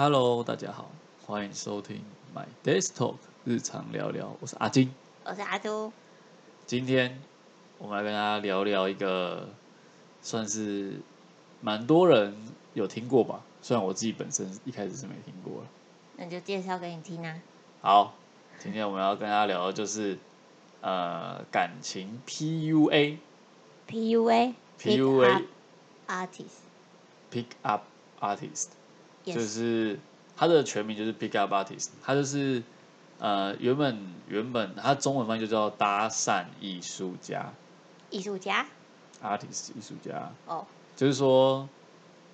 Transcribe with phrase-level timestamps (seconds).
[0.00, 0.92] Hello，大家好，
[1.26, 4.94] 欢迎收听 My Desk Talk 日常聊聊，我是阿金。
[5.24, 5.92] 我是阿朱，
[6.66, 7.20] 今天
[7.78, 9.48] 我们来跟大家聊聊一个
[10.22, 11.00] 算是
[11.60, 12.36] 蛮多人
[12.74, 15.68] 有听过吧，虽然我自己本身一开始是没听过了。
[16.14, 17.42] 那就介绍给你听啊。
[17.80, 18.14] 好，
[18.60, 20.16] 今天我们要跟大家聊的就是
[20.80, 23.16] 呃感情 PUA
[23.88, 25.44] PUA PUA
[26.06, 27.82] artist，Pick Up
[28.20, 28.68] Artist。
[29.24, 29.98] 就是
[30.36, 32.62] 它的全名就是 Pick Up Artist，它就是
[33.18, 37.52] 呃原本原本它中文翻译就叫搭讪艺术家。
[38.10, 38.66] 艺术家
[39.22, 40.64] ？Artist 艺术家，哦，
[40.96, 41.68] 就是说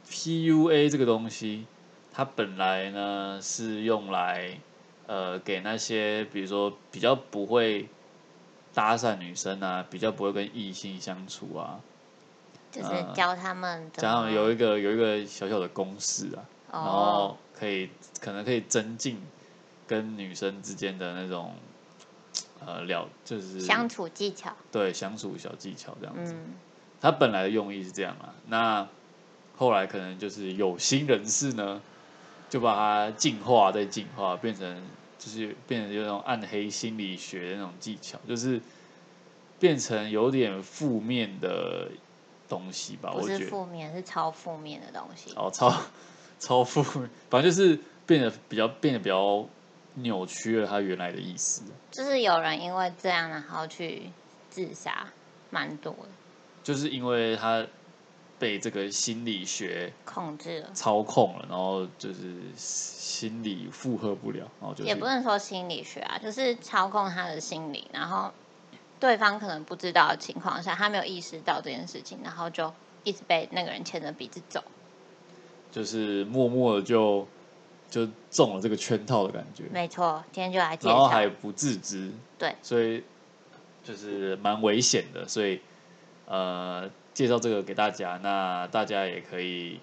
[0.08, 1.66] PUA 这个东西，
[2.12, 4.60] 它本来呢是用来
[5.08, 7.88] 呃给那些比如说比较不会
[8.72, 11.80] 搭讪女生啊，比较不会跟异性相处啊，
[12.70, 19.20] 就是呃教他们加上有一个有一个小小的公式啊，然后哦，可以可能可以增进
[19.86, 21.54] 跟女生之间的那种
[22.64, 26.32] 呃了，就是相处技巧，对相处小技巧这样子。
[26.32, 26.54] 嗯，
[27.00, 28.88] 它本来的用意是这样啊，那
[29.56, 31.80] 后来可能就是有心人士呢，
[32.50, 34.82] 就把它进化再进化，变成
[35.18, 38.60] 就是变成有那种暗黑心理学的那种技巧，就是
[39.60, 41.88] 变成有点负面的
[42.48, 43.50] 东西吧，不是我觉得。
[43.50, 45.32] 负面，是超负面的东西。
[45.36, 45.72] 哦，超
[46.44, 49.48] 超负面，反正就是变得比较变得比较
[49.94, 51.62] 扭曲了他原来的意思。
[51.90, 54.10] 就是有人因为这样，然后去
[54.50, 55.06] 自杀，
[55.50, 56.08] 蛮多的，
[56.62, 57.66] 就是因为他
[58.38, 60.70] 被这个心理学控制了。
[60.74, 68.32] 操控了，然后就是心理负荷不了，然后就也不能说心理学啊，就是操控他的心理，然后
[69.00, 74.62] 对方可能不知道的情况下，他没有意识到这件事情，然后就一直被那个人牵着鼻子走。
[75.74, 77.26] 就是默默的就
[77.90, 81.08] 就中了这个圈套的感觉，没错，今天就来介然后绍。
[81.08, 83.02] 还不自知，对，所以
[83.82, 85.60] 就是蛮危险的，所以
[86.26, 89.80] 呃介绍这个给大家，那大家也可以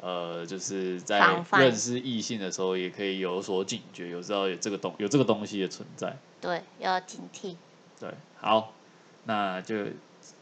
[0.00, 6.16] 呃就是在防范认识异性的时候也可以有所警觉，有知道有这个东有这个东西的存在。
[6.40, 7.56] 对，要警惕。
[7.98, 8.72] 对，好，
[9.24, 9.74] 那就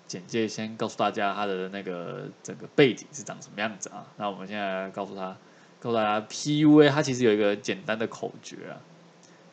[0.06, 4.06] 简介先告诉大家他的那个整个背景是长什么样子啊。
[4.16, 5.36] 那我们现在来告诉他，
[5.78, 8.80] 告诉大家 PUA 它其实有一个简单的口诀啊，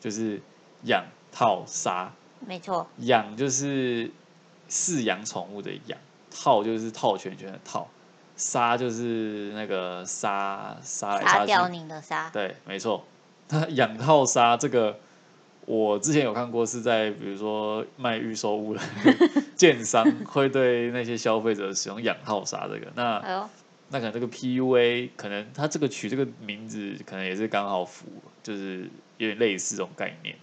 [0.00, 0.40] 就是
[0.84, 2.12] 养套杀。
[2.46, 4.10] 没错，养就是
[4.70, 5.98] 饲养宠物的养，
[6.30, 7.88] 套就是套圈圈的套，
[8.36, 11.76] 杀就是那个杀杀来杀杀掉去。
[11.76, 12.30] 你的杀。
[12.30, 13.04] 对，没错。
[13.48, 15.00] 那养套杀这个，
[15.68, 18.80] 我之前有看过，是在比如说卖预售物的
[19.54, 22.90] 建商会对那些消费者使用养号啥这个。
[22.94, 23.48] 那哎，
[23.90, 28.06] 那可能这个 PUA 可能他这个取这个名字，可能也是刚好符，
[28.42, 30.36] 就是有点类似这种概念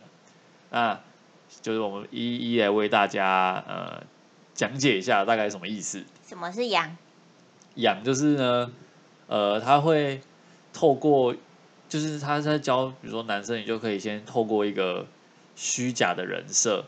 [0.69, 0.99] 那
[1.61, 4.03] 就是我们一一来为大家呃
[4.53, 6.03] 讲解一下大概什么意思。
[6.27, 6.95] 什么是养？
[7.75, 8.71] 养就是呢，
[9.25, 10.21] 呃，他会
[10.71, 11.35] 透过，
[11.89, 15.07] 就是他在教，比如说男生，你就可以先透过一个
[15.55, 16.85] 虚假的人设，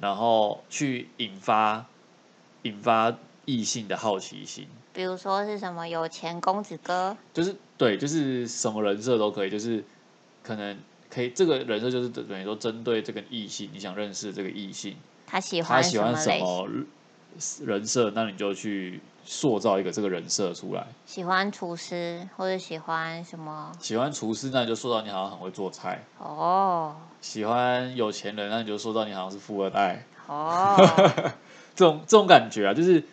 [0.00, 1.86] 然后去引发
[2.62, 4.68] 引发异性的好奇心。
[4.92, 7.16] 比如说是什么有钱公子哥？
[7.32, 9.84] 就是对，就是什么人设都可以，就是
[10.42, 10.76] 可能
[11.08, 16.14] 可以这个人设就是等于说针对这个异性，你想认识这个异性，他喜他欢喜欢？
[16.16, 16.68] 什么
[17.64, 20.86] 人设，那你就去塑造一个这个人设出来。
[21.06, 23.72] 喜欢厨师或者喜欢什么？
[23.80, 30.04] 喜欢厨师，那你就塑造你好像很会做菜；哦喜欢有钱人，那你就塑造你好像是富二代。
[30.26, 30.76] 哦，
[31.74, 33.04] 这种这种感觉啊，就是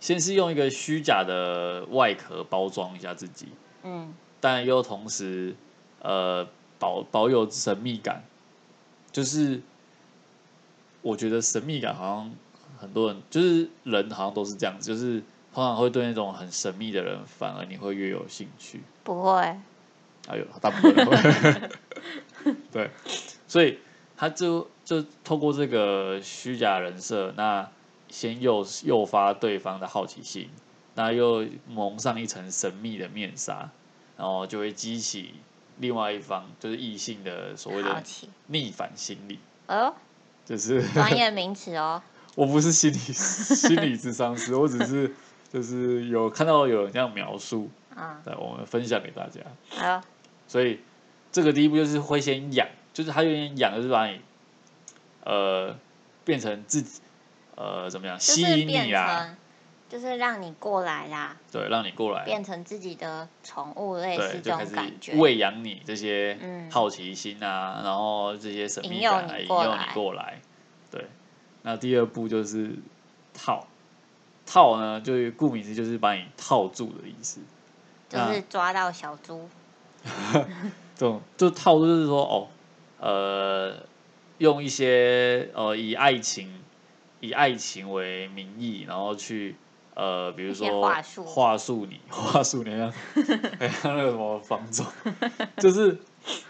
[0.00, 3.48] 先是用一个虚假的外壳包装一下自己，
[3.82, 5.56] 嗯，但又同时
[6.02, 6.46] 呃
[6.78, 8.22] 保保有神秘感。
[9.12, 9.62] 就是
[11.00, 12.30] 我觉得神秘感好像
[12.78, 15.22] 很多人就是人好像都是这样子，就是
[15.56, 18.82] 通常会对那种很神秘的人，反而你会越有兴趣。
[19.02, 21.70] 不会，哎呦，大部分人会，
[22.70, 22.90] 对，
[23.48, 23.78] 所以
[24.18, 27.66] 他就就透过这个虚假人设，那
[28.10, 30.50] 先诱诱发对方的好奇心，
[30.94, 33.70] 那又蒙上一层神秘的面纱，
[34.18, 35.36] 然后就会激起
[35.78, 38.02] 另外一方就是异性的所谓的。
[38.48, 39.38] 逆反心理，
[39.68, 39.94] 哦，
[40.44, 42.02] 就是专业名词哦。
[42.36, 45.10] 我不是心理心理智商师，我只是
[45.52, 49.40] 就是有看到有人这样描述，啊，对，我们分享给大家。
[49.70, 50.02] 好，
[50.46, 50.80] 所以
[51.32, 54.20] 这个第一步就是会先养，就是他有点养，就是把你
[55.24, 55.76] 呃
[56.24, 57.00] 变成自己
[57.54, 59.36] 呃怎么样吸引你啊，
[59.88, 65.14] 就是让你过来啦，对，让你过来，变成自己的宠物，类似对，这就开始种感觉。
[65.14, 70.40] 喂养你这些嗯好奇心啊，然后这些神秘感啊，引诱你过来。
[70.90, 71.06] 对，
[71.62, 72.76] 那第二步就是
[73.32, 73.66] 套，
[74.46, 77.40] 套呢，就是顾名思义就是把你套住的意思。
[78.08, 79.48] 就是抓到小猪，
[80.94, 82.46] 这种就套路就是说哦，
[83.00, 83.76] 呃，
[84.38, 86.62] 用一些呃以爱情
[87.18, 89.56] 以爱情为名义，然后去
[89.94, 91.24] 呃，比如说话术。
[91.24, 92.92] 话术你 话术你像
[93.58, 94.86] 很像那个什么方总，
[95.58, 95.98] 就是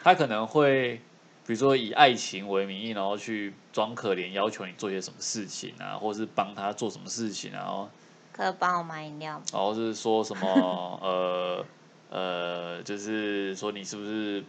[0.04, 1.00] 他可能会
[1.46, 7.88] 比如说以爱情为名义，然后去装可怜，要求你做些什么事情啊，或是帮他做什么事情啊，然后
[8.32, 9.44] 可以帮我买饮料吗？
[9.52, 11.64] 然后是说什么呃
[12.10, 14.44] 呃，就是说你是不是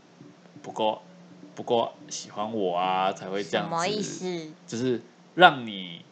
[0.63, 1.01] 不够
[1.53, 3.69] 不够喜欢我啊，才会这样子？
[3.69, 4.51] 什么意思？
[4.65, 5.01] 就是
[5.35, 6.03] 让你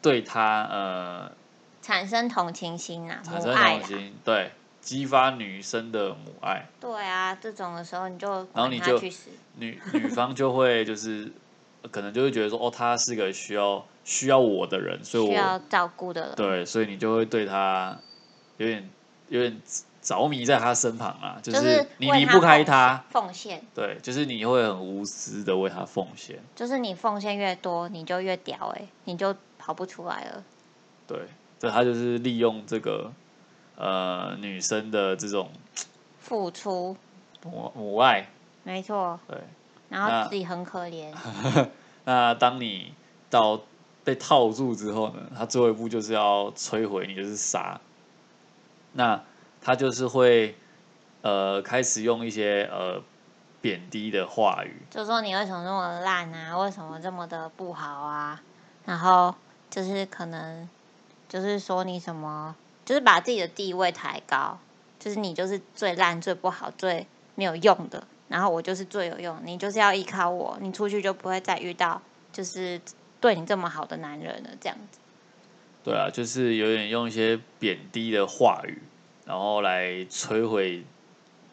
[0.00, 1.32] 对他呃
[1.82, 3.54] 产生同情心啊，产生。
[3.54, 9.30] 同情，对，激发女生的母爱，对啊，这种的时候你就然后你就他去死。
[9.56, 11.30] 女女方就会就是
[11.82, 17.98] 呃可能就会觉得说哦，他是个需要需要我的人，所以我需要照顾的人，对，所以你就会对他
[18.56, 18.88] 有点
[19.28, 19.60] 有点
[20.00, 23.04] 着迷在他身旁啊，就就是你离不开奉他。
[23.10, 30.42] 奉献，对，就是你会很无私的为他奉献，就是你奉献越多，你就越屌哎、你就跑不出来了。
[31.06, 31.18] 对，
[31.58, 33.12] 这他就是利用这个
[33.80, 35.50] 呃女生的这种
[36.20, 36.96] 付出，
[37.42, 38.28] 母母爱，
[38.62, 39.38] 没错，对，
[39.88, 41.12] 然那后自己很可怜，
[42.04, 42.92] 那当你
[43.30, 43.62] 到
[44.04, 47.80] 被套住之后呢，他最后一步就是要摧毁你，就是杀。
[48.92, 49.22] 那
[49.62, 50.56] 他就是会
[51.22, 53.00] 呃开始用一些呃
[53.60, 56.58] 贬低的话语，就说你为什么那么烂啊？
[56.58, 58.42] 为什么这么的不好啊？
[58.84, 59.34] 然后
[59.68, 60.68] 就是可能
[61.28, 62.56] 就是说你什么，
[62.90, 64.58] 就是把自己的地位抬高，
[64.98, 67.06] 就是你就是最烂、最不好、最
[67.36, 72.02] 没有用的，然后我就是最有用，你就是要依靠我，你出去就不会再遇到
[72.32, 72.80] 就是
[73.20, 74.98] 对你这么好的男人了，这样子。
[75.84, 78.82] 对啊，就是有点用一些贬低的话语，
[79.24, 80.84] 然后来摧毁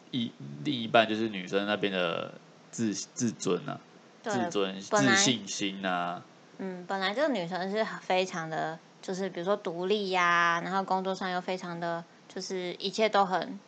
[0.09, 0.31] 一
[0.63, 2.33] 另一半就是女生那边的
[2.71, 3.79] 自自尊啊，
[4.23, 6.23] 自尊、自信心啊，
[6.57, 13.59] 嗯，本来这个女生是非常的，就是比如说独立呀、然后工作上又非常的，就是一切都很，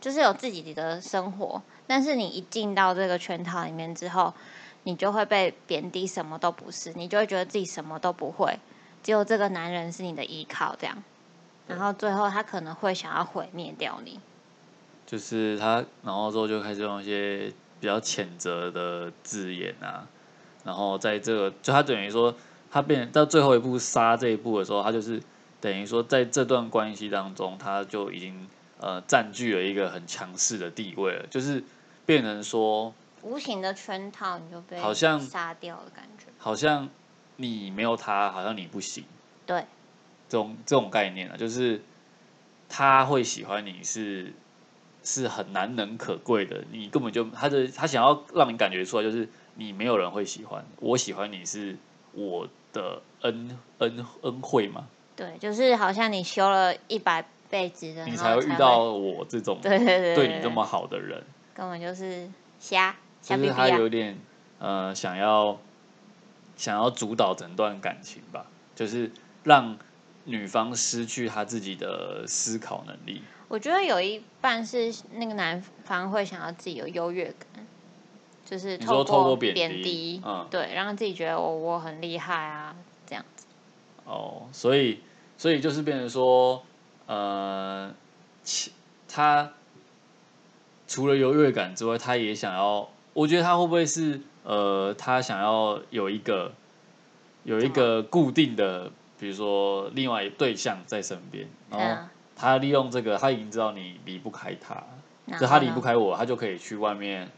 [0.00, 1.62] 就是有自己的生活。
[1.86, 4.32] 但是你一进到这个圈套里面之后，
[4.84, 8.58] 你就会被贬低，什么都不是，你就会觉得自己什么都不会，
[9.02, 11.02] 只有这个男人是你的依靠，这样。
[11.66, 14.20] 然后最后他可能会想要毁灭掉你。
[15.06, 20.06] 就是他，然后之后就开始用一些比较谴责的字眼啊，
[20.64, 22.34] 然后在这个就他等于说
[22.72, 25.22] 他变到最后一步杀这一步的时候，他就是
[25.60, 28.48] 等于说在这段关系当中，他就已经
[28.80, 31.62] 呃占据了一个很强势的地位了，就是
[32.06, 36.24] 变成说无形的圈套，你就被好像杀掉的感觉。
[36.38, 36.88] 好像
[37.36, 39.04] 你没有他，好像你不行，
[39.44, 39.66] 对，
[40.30, 41.82] 这种这种概念啊，就是
[42.70, 44.32] 他会喜欢你是
[45.02, 51.76] 是很难能可贵的，你根本就他的他想要让你感觉出来，就是你没有人会喜欢，我喜欢你是
[52.12, 54.86] 我的恩恩恩惠嘛，
[55.16, 61.22] 对，就是好像你修了一百辈子的，你才才会遇到我这种 对对对对你这么好的人，
[61.54, 63.88] 根本就是瞎瞎逼逼就是他有啊！
[63.88, 64.18] 点
[64.58, 65.58] 呃想要
[66.56, 69.10] 想要主导整段感情吧，就是
[69.44, 69.76] 让
[70.24, 73.22] 女方失去她自己的思考能力。
[73.48, 77.66] 我觉得有一半是那个男方会想要自己有优越感，
[78.52, 80.46] 就是你说透过贬贬低嗯。
[80.50, 83.46] 对，让自己觉得我我很厉害啊，这样子。
[84.04, 85.00] 哦，所以
[85.38, 86.62] 所以就是变成说，
[87.06, 87.90] 呃，
[88.42, 88.70] 其
[89.08, 89.52] 他
[90.86, 96.52] 除了优越感之外，他也想要，我觉得他会不会是呃，他想要有一个
[97.44, 104.84] 有一个固定的，比如说另外一对象在身边，然后嗯，他利用这个，他已经知道你离不开他，
[105.38, 107.30] 就他离不开我，他就可以去外面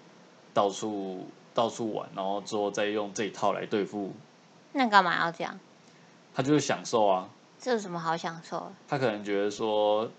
[0.54, 4.14] 到处到处玩，然后之后再用这一套来对付，
[4.72, 5.58] 那干嘛要这样？
[6.34, 7.28] 他就是享受啊。
[7.58, 8.72] 这有什么好享受的？
[8.88, 10.10] 他可能觉得说，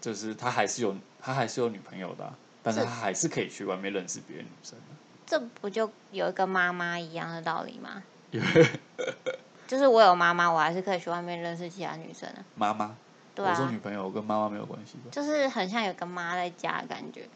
[0.00, 4.92] 就是他还是有他还是有女朋友的啊、但是是他还是可以去外面认识别的女生啊。
[5.26, 8.02] 这不就有一个妈妈一样的道理吗？
[9.66, 12.42] 就是我有妈妈，我还是可以去外面认识其他女生的。
[12.54, 12.96] 妈妈，
[13.34, 15.10] 对我说啊，女朋友跟妈妈没有关系吧？
[15.10, 17.28] 就是很像有个妈在家的感觉。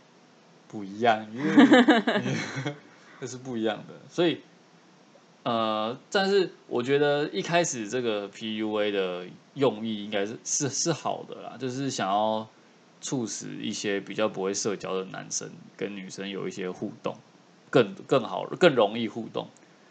[0.73, 1.55] 不一样，因为
[3.21, 3.95] 这 是不一样的。
[4.09, 4.41] 所以
[5.43, 12.49] 呃，但是我觉得一开始这个 PUA 的用意应该是是是好的啦，就是想要
[13.03, 17.15] 促使一些比较不会社交的男生跟女生有一些互动，
[17.69, 19.47] 更更好、更容易互动。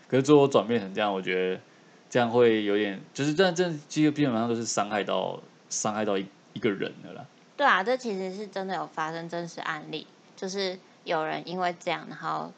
[0.08, 1.62] 可是最后转变成这样，我觉得
[2.10, 7.26] 这样会有点，就是这样，这基基本上都是伤害到伤害到一一个人的啦。
[7.56, 10.08] 对啊，这其实是真的有发生真实案例，
[10.42, 12.52] 就是有人因为这样，然后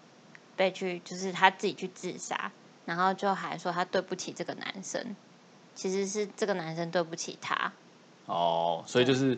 [0.56, 2.50] 被去，就是他自己去自杀，
[2.86, 5.18] 然后就还说他对不起这个男生，
[5.76, 7.74] 其实是这个男生对不起他。
[8.26, 9.38] 哦，所以就是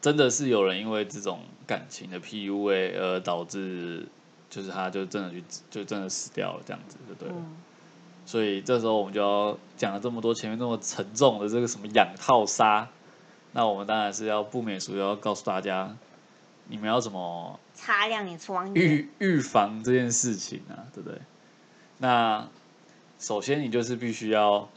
[0.00, 4.06] 真的是有人因为这种感情的 PUA 而导致，
[4.48, 7.34] 就是他就真的去就真的死掉了这样子，就对了。
[7.36, 7.56] 嗯，
[8.24, 12.88] 所以这时候我们就要讲了这么多前面那么沉重的这个什么养套杀，
[13.50, 15.96] 那我们当然是要不免俗要告诉大家，
[16.68, 18.74] 你们要怎么擦亮你双眼。
[18.74, 21.20] 预预防这件事情啊，对不对？
[21.98, 22.48] 那
[23.18, 24.68] 首先你就是必须要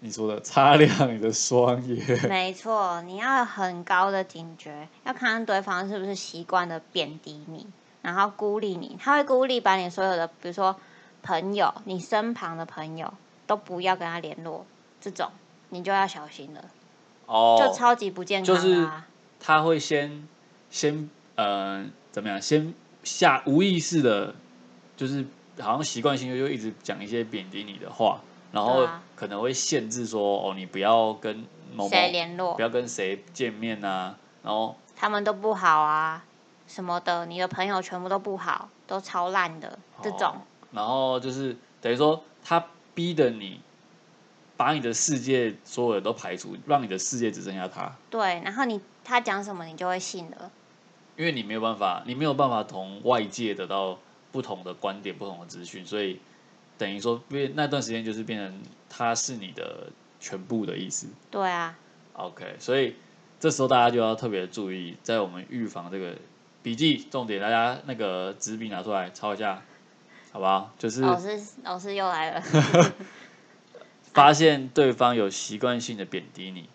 [0.00, 7.66] 你说的擦亮你的双眼， 没错，你要有很高的警觉，要看看对方是不是习惯的贬低你，
[8.02, 8.98] 然后孤立你。
[9.00, 10.76] 他会孤立把你所有的，比如说
[11.22, 13.14] 朋友，你身旁的朋友
[13.46, 14.66] 都不要跟他联络，
[15.00, 15.30] 这种
[15.70, 16.64] 你就要小心了，
[17.24, 19.06] 哦，就超级不健康就是啊。
[19.40, 20.28] 他会先
[20.70, 24.34] 先呃怎么样，先下无意识的，
[24.96, 25.24] 就是
[25.60, 28.20] 好像习惯性的就一直讲一些贬低你的话，
[28.52, 31.38] 然后可能会限制说哦，你不要跟
[31.74, 36.24] 某某谁联络不，要跟谁见面啊，然后他们都不好啊，
[36.66, 40.28] 什么的，你的朋友全部都不好，都超烂的这种。
[40.28, 40.42] 哦
[40.72, 43.60] 然后就是等于说他逼的你
[44.56, 47.92] 把你的世界所有的都排除，让你的世界只剩下他。
[48.08, 50.50] 对，然后你他讲什么你就会信了。
[51.16, 53.98] 因为你没有办法，你没有办法从外界得到
[54.32, 56.20] 不同的观点、不同的资讯，所以
[56.76, 61.06] 等于说，变那段时间就是变成他是你的全部的意思。
[61.30, 61.74] 对啊
[62.12, 62.96] ，OK，所以
[63.40, 66.14] 这时候大家就要特别注意，在我们预防这个
[66.62, 69.62] 笔记重点，大家那个纸笔拿出来抄一下，
[70.32, 70.70] 好不好？
[70.78, 72.42] 就是老师老师又来了。
[74.16, 76.70] 发现对方有习惯性的贬低你，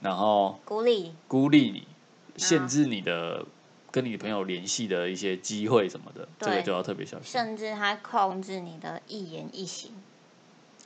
[0.00, 1.88] 然后孤立，孤立你，
[2.36, 3.44] 限制你的
[3.90, 7.32] 跟你朋友联系的一些机会什么的，这个就要特别小心。
[7.32, 9.90] 甚至他控制你的一言一行。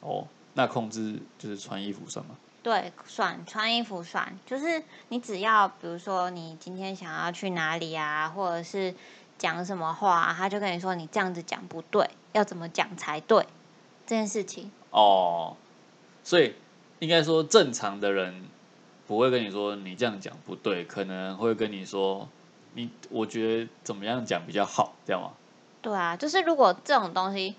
[0.00, 2.36] 哦，那控制就是穿衣服算吗？
[2.62, 8.94] 对，算穿衣服算，就是你只要比如说你今天想要去哪里啊，或者是
[9.36, 13.46] 讲什么话、啊，他就跟你说你这样子讲不对，要怎么讲才对
[14.06, 14.70] 这件事情。
[14.90, 15.56] 哦，
[16.28, 16.54] 所以
[16.99, 18.44] 应该说正常的人
[19.06, 22.28] 不会跟你说你这样讲不对，可能会跟你说
[22.75, 25.30] 你我觉得怎么样讲比较好，这样吗？
[25.80, 27.54] 对啊，就是如果这种东西，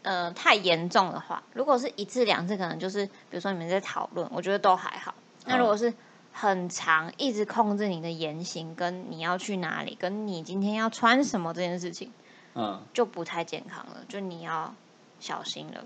[0.00, 5.14] 呃，太严重的话，如果是一次两次，可能就是比如说你们在讨论，我觉得都还好。
[5.44, 5.92] 那如果是
[6.32, 12.10] 很长，一直控制你的言行，跟你要去哪里，跟你今天要穿什么这件事情，
[12.54, 14.74] 嗯，就不太健康了，就你要
[15.20, 15.84] 小心了。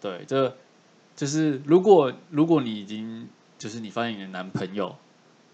[0.00, 0.56] 对，这
[1.16, 3.28] 就是如果如果你已经
[3.58, 4.96] 就是你发现你的男朋友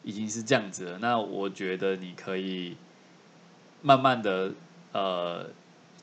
[0.02, 2.76] 已经是这样子了，那我觉得你可以
[3.82, 4.52] 慢慢的
[4.92, 5.46] 呃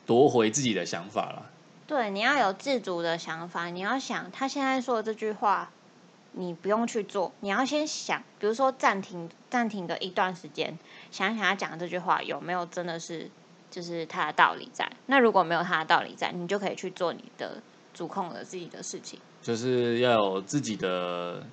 [0.05, 1.51] 夺回自己的想法了。
[1.87, 5.71] 对，你要有自主的想法，你要想他现在说的这句话，
[6.33, 10.77] 你不用去做，你要先想，比如说暂停暂停个一段时间，
[11.11, 13.31] 想想他讲的这句话有没有真的是
[13.71, 14.91] 就是他的道理在。
[15.05, 17.63] 那如果没有他的道理在，你就可以去做你的
[17.97, 19.19] 主控了自己的事情。
[19.41, 21.43] 就是要有自己的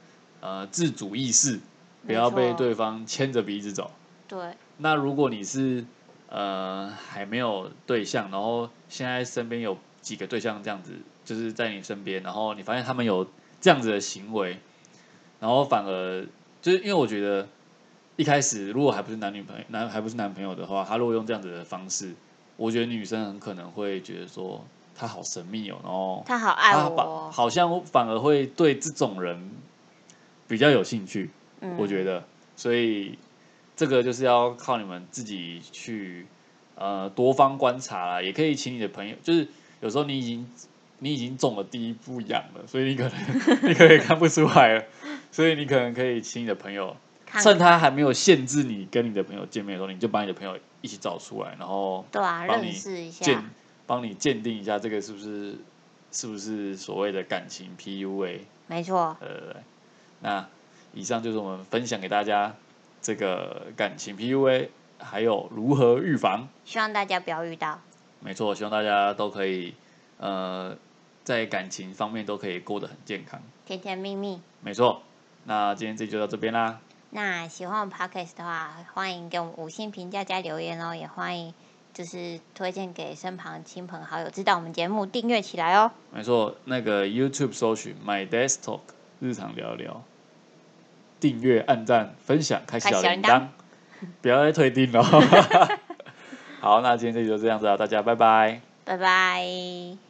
[0.41, 1.59] 呃自主意识，
[2.07, 3.91] 不要被对方牵着鼻子走。
[4.29, 5.85] 对，那如果你是
[6.29, 10.93] 呃还没有对象，然后现在身边有几个对象这样子，
[11.25, 13.27] 就是在你身边，然后你发现他们有
[13.61, 14.59] 这样子的行为，
[15.41, 16.27] 然后反而
[16.61, 17.49] 就是因为我觉得
[18.17, 22.15] 一开始如果还不是男女朋友，男还不是男朋友的话，他如果用这样子的方式，
[22.57, 24.65] 我觉得女生很可能会觉得说
[24.97, 27.01] 他好神秘哦，然后他好爱我。
[27.01, 29.51] 哦，好像反而会对这种人
[30.47, 31.77] 比较有兴趣，嗯。
[31.79, 32.25] 我觉得，
[32.57, 33.19] 所以
[33.77, 36.27] 这个就是要靠你们自己去
[36.77, 39.49] 呃多方观察啦，也可以请你的朋友，就是
[39.81, 40.49] 有时候你已经
[41.01, 43.13] 你已经中了第一步痒了，所以你可能
[43.69, 44.85] 你可能看不出来了，
[45.33, 46.97] 所以你可能可以请你的朋友，
[47.43, 53.25] 趁他还没有限制你跟你的朋友见面的时候，你就把你的朋友一起找出来，然后对啊，认识一下。
[53.25, 53.51] 鉴，
[53.87, 55.57] 帮你鉴定一下这个是不是
[56.13, 58.41] 是不是所谓的感情 PUA。
[58.67, 59.57] 没错，呃，
[60.21, 60.49] 那
[60.93, 62.55] 以上就是我们分享给大家
[63.03, 66.49] 这个感情 PUA，还有如何预防。
[66.65, 67.81] 希望大家不要遇到。
[68.21, 69.75] 没错，希望大家都可以
[70.19, 70.77] 呃
[71.25, 73.43] 在感情方面都可以过得很健康。
[73.67, 74.41] 甜甜蜜蜜。
[74.63, 75.03] 没错，
[75.45, 76.81] 那今天这集就到这边啦。
[77.11, 81.53] 那喜欢我们 podcast 的话，欢迎给我们五星评价加留言哦，也欢迎
[81.95, 85.93] 就是推荐给身旁亲朋好友知道我们节目，订阅起来哦。
[86.13, 88.81] 没错，那个 YouTube 搜寻 My Desk Talk
[89.21, 90.03] 日常聊聊，
[91.21, 93.47] 订阅、按赞、分享、开小铃铛，
[94.21, 95.03] 不要再退订了。
[96.61, 100.04] 好，那今天这集就这样子啊，大家拜拜，拜拜。